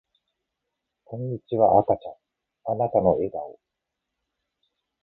[1.03, 3.59] こんにちは赤ちゃんあなたの笑顔